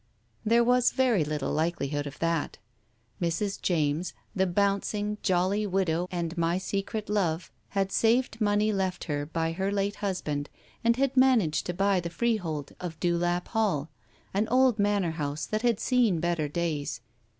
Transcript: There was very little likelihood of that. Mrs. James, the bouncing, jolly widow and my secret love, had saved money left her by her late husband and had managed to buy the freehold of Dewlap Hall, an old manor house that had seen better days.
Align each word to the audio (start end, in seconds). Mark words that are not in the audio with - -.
There 0.43 0.63
was 0.63 0.89
very 0.93 1.23
little 1.23 1.51
likelihood 1.53 2.07
of 2.07 2.17
that. 2.17 2.57
Mrs. 3.21 3.61
James, 3.61 4.13
the 4.35 4.47
bouncing, 4.47 5.19
jolly 5.21 5.67
widow 5.67 6.07
and 6.11 6.35
my 6.39 6.57
secret 6.57 7.07
love, 7.07 7.51
had 7.77 7.91
saved 7.91 8.41
money 8.41 8.73
left 8.73 9.03
her 9.03 9.27
by 9.27 9.51
her 9.51 9.71
late 9.71 9.97
husband 9.97 10.49
and 10.83 10.95
had 10.95 11.15
managed 11.15 11.67
to 11.67 11.75
buy 11.75 11.99
the 11.99 12.09
freehold 12.09 12.71
of 12.79 12.99
Dewlap 12.99 13.49
Hall, 13.49 13.91
an 14.33 14.47
old 14.47 14.79
manor 14.79 15.11
house 15.21 15.45
that 15.45 15.61
had 15.61 15.79
seen 15.79 16.19
better 16.19 16.47
days. 16.47 17.01